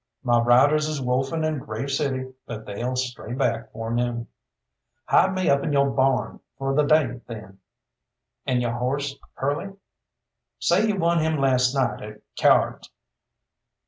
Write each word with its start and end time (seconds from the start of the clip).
"My 0.23 0.39
riders 0.41 0.87
is 0.87 0.99
wolfing 0.99 1.43
in 1.43 1.59
Grave 1.59 1.91
City, 1.91 2.33
but 2.47 2.65
they'll 2.65 2.95
stray 2.95 3.33
back 3.33 3.71
'fore 3.71 3.91
noon." 3.93 4.27
"Hide 5.05 5.35
me 5.35 5.47
up 5.47 5.61
in 5.63 5.71
yo' 5.73 5.91
barn 5.91 6.39
fo' 6.57 6.73
the 6.73 6.81
day, 6.85 7.21
then." 7.27 7.59
"An 8.47 8.61
yo' 8.61 8.71
horse, 8.71 9.15
Curly?" 9.35 9.75
"Say 10.57 10.87
you 10.87 10.95
won 10.97 11.19
him 11.19 11.37
last 11.37 11.75
night 11.75 12.01
at 12.01 12.21
cyards. 12.33 12.89